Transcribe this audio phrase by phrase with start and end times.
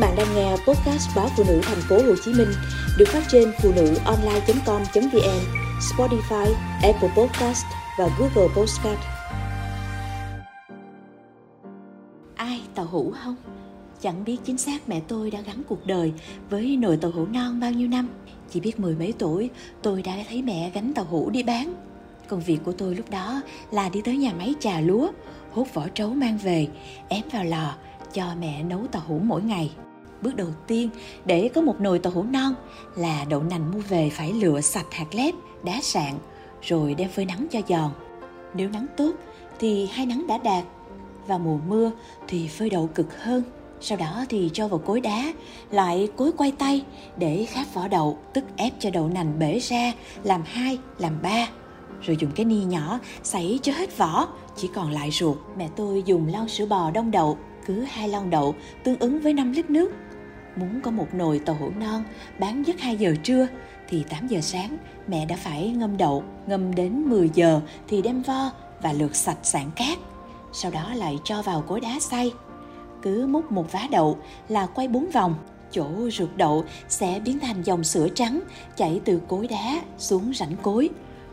[0.00, 2.48] bạn đang nghe podcast báo phụ nữ thành phố Hồ Chí Minh
[2.98, 5.40] được phát trên phụ nữ online.com.vn,
[5.80, 7.64] Spotify, Apple Podcast
[7.98, 8.98] và Google Podcast.
[12.34, 13.36] Ai tàu hũ không?
[14.00, 16.12] Chẳng biết chính xác mẹ tôi đã gắn cuộc đời
[16.50, 18.08] với nồi tàu hũ non bao nhiêu năm.
[18.50, 19.50] Chỉ biết mười mấy tuổi
[19.82, 21.74] tôi đã thấy mẹ gánh tàu hũ đi bán.
[22.28, 25.08] Công việc của tôi lúc đó là đi tới nhà máy trà lúa,
[25.52, 26.68] hút vỏ trấu mang về,
[27.08, 27.74] ém vào lò,
[28.14, 29.70] cho mẹ nấu tàu hũ mỗi ngày.
[30.22, 30.90] Bước đầu tiên
[31.24, 32.54] để có một nồi tàu hũ non
[32.96, 36.14] là đậu nành mua về phải lựa sạch hạt lép, đá sạn,
[36.62, 37.90] rồi đem phơi nắng cho giòn.
[38.54, 39.12] Nếu nắng tốt
[39.58, 40.64] thì hai nắng đã đạt,
[41.26, 41.90] và mùa mưa
[42.28, 43.42] thì phơi đậu cực hơn.
[43.80, 45.32] Sau đó thì cho vào cối đá,
[45.70, 46.84] lại cối quay tay
[47.16, 49.92] để khát vỏ đậu, tức ép cho đậu nành bể ra,
[50.22, 51.48] làm hai, làm ba.
[52.00, 55.36] Rồi dùng cái ni nhỏ sấy cho hết vỏ, chỉ còn lại ruột.
[55.58, 59.32] Mẹ tôi dùng lon sữa bò đông đậu, cứ hai lon đậu tương ứng với
[59.32, 59.92] 5 lít nước.
[60.56, 62.04] Muốn có một nồi tàu hũ non
[62.38, 63.46] bán giấc 2 giờ trưa
[63.88, 64.76] thì 8 giờ sáng
[65.08, 68.50] mẹ đã phải ngâm đậu, ngâm đến 10 giờ thì đem vo
[68.82, 69.98] và lượt sạch sạn cát.
[70.52, 72.32] Sau đó lại cho vào cối đá xay.
[73.02, 75.34] Cứ múc một vá đậu là quay bốn vòng,
[75.70, 78.40] chỗ ruột đậu sẽ biến thành dòng sữa trắng
[78.76, 80.88] chảy từ cối đá xuống rãnh cối,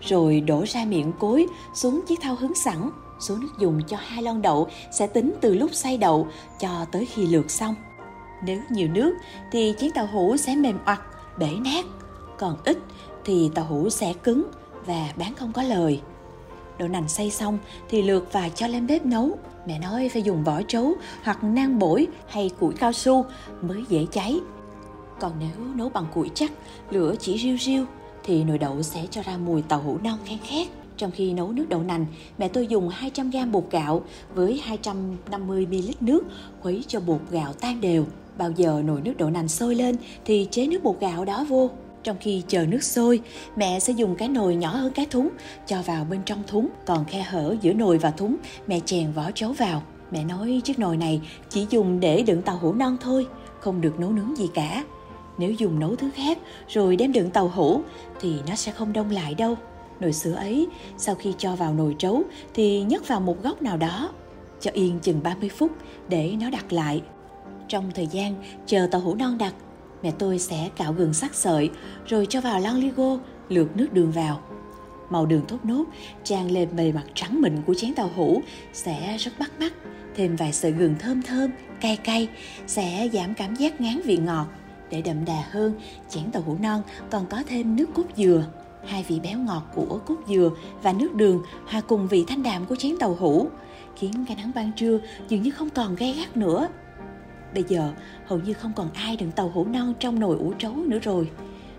[0.00, 2.90] rồi đổ ra miệng cối xuống chiếc thau hứng sẵn.
[3.20, 6.28] Số nước dùng cho hai lon đậu sẽ tính từ lúc xay đậu
[6.60, 7.74] cho tới khi lượt xong.
[8.44, 9.16] Nếu nhiều nước
[9.52, 11.00] thì chén tàu hũ sẽ mềm oặt,
[11.38, 11.84] bể nát.
[12.38, 12.78] Còn ít
[13.24, 14.44] thì tàu hũ sẽ cứng
[14.86, 16.00] và bán không có lời.
[16.78, 19.30] Đậu nành xay xong thì lượt và cho lên bếp nấu.
[19.66, 23.24] Mẹ nói phải dùng vỏ trấu hoặc nang bổi hay củi cao su
[23.62, 24.40] mới dễ cháy.
[25.20, 26.52] Còn nếu nấu bằng củi chắc,
[26.90, 27.84] lửa chỉ riu riu
[28.24, 30.68] thì nồi đậu sẽ cho ra mùi tàu hũ non khen khét.
[30.96, 32.06] Trong khi nấu nước đậu nành,
[32.38, 34.02] mẹ tôi dùng 200 g bột gạo
[34.34, 36.22] với 250 ml nước
[36.62, 38.04] khuấy cho bột gạo tan đều.
[38.40, 41.70] Bao giờ nồi nước đậu nành sôi lên thì chế nước bột gạo đó vô.
[42.02, 43.20] Trong khi chờ nước sôi,
[43.56, 45.28] mẹ sẽ dùng cái nồi nhỏ hơn cái thúng
[45.66, 48.36] cho vào bên trong thúng, còn khe hở giữa nồi và thúng,
[48.66, 49.82] mẹ chèn vỏ chấu vào.
[50.10, 53.26] Mẹ nói chiếc nồi này chỉ dùng để đựng tàu hũ non thôi,
[53.60, 54.84] không được nấu nướng gì cả.
[55.38, 57.80] Nếu dùng nấu thứ khác rồi đem đựng tàu hũ
[58.20, 59.54] thì nó sẽ không đông lại đâu.
[60.00, 62.22] Nồi sữa ấy, sau khi cho vào nồi trấu
[62.54, 64.10] thì nhấc vào một góc nào đó,
[64.60, 65.70] cho yên chừng 30 phút
[66.08, 67.02] để nó đặt lại.
[67.70, 68.34] Trong thời gian
[68.66, 69.54] chờ tàu hũ non đặt,
[70.02, 71.70] mẹ tôi sẽ cạo gừng sắc sợi
[72.06, 74.40] rồi cho vào lon ligo lượt nước đường vào.
[75.10, 75.84] Màu đường thốt nốt
[76.24, 78.42] tràn lên bề mặt trắng mịn của chén tàu hũ
[78.72, 79.72] sẽ rất bắt mắt.
[80.16, 81.50] Thêm vài sợi gừng thơm thơm,
[81.80, 82.28] cay cay
[82.66, 84.46] sẽ giảm cảm giác ngán vị ngọt.
[84.90, 85.74] Để đậm đà hơn,
[86.08, 88.44] chén tàu hũ non còn có thêm nước cốt dừa.
[88.86, 90.50] Hai vị béo ngọt của cốt dừa
[90.82, 93.48] và nước đường hòa cùng vị thanh đạm của chén tàu hũ
[93.96, 94.98] khiến cái nắng ban trưa
[95.28, 96.68] dường như không còn gay gắt nữa.
[97.54, 97.92] Bây giờ
[98.26, 101.30] hầu như không còn ai đựng tàu hũ non trong nồi ủ trấu nữa rồi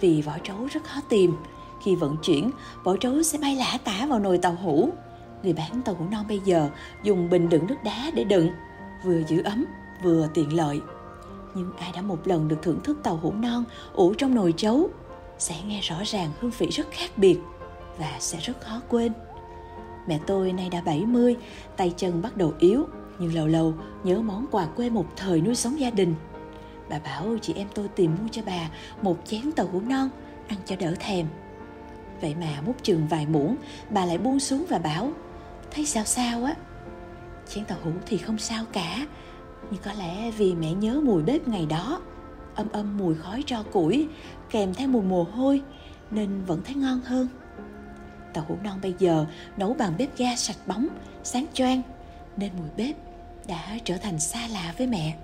[0.00, 1.36] vì vỏ trấu rất khó tìm.
[1.84, 2.50] Khi vận chuyển,
[2.84, 4.90] vỏ trấu sẽ bay lả tả vào nồi tàu hũ.
[5.42, 6.70] Người bán tàu hũ non bây giờ
[7.02, 8.50] dùng bình đựng nước đá để đựng,
[9.04, 9.64] vừa giữ ấm,
[10.02, 10.80] vừa tiện lợi.
[11.54, 14.90] Nhưng ai đã một lần được thưởng thức tàu hũ non ủ trong nồi trấu
[15.38, 17.38] sẽ nghe rõ ràng hương vị rất khác biệt
[17.98, 19.12] và sẽ rất khó quên.
[20.06, 21.36] Mẹ tôi nay đã 70,
[21.76, 22.86] tay chân bắt đầu yếu,
[23.22, 23.74] nhưng lâu lâu
[24.04, 26.14] nhớ món quà quê một thời nuôi sống gia đình.
[26.90, 28.70] Bà bảo chị em tôi tìm mua cho bà
[29.02, 30.08] một chén tàu hũ non,
[30.48, 31.26] ăn cho đỡ thèm.
[32.20, 33.56] Vậy mà múc chừng vài muỗng,
[33.90, 35.12] bà lại buông xuống và bảo,
[35.70, 36.54] thấy sao sao á.
[37.48, 39.06] Chén tàu hũ thì không sao cả,
[39.70, 42.00] nhưng có lẽ vì mẹ nhớ mùi bếp ngày đó,
[42.54, 44.08] âm âm mùi khói tro củi,
[44.50, 45.62] kèm theo mùi mồ hôi,
[46.10, 47.28] nên vẫn thấy ngon hơn.
[48.34, 50.88] Tàu hũ non bây giờ nấu bằng bếp ga sạch bóng,
[51.22, 51.82] sáng choang,
[52.36, 52.96] nên mùi bếp
[53.46, 55.14] đã trở thành xa lạ với mẹ.